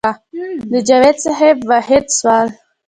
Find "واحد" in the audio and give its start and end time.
1.69-2.05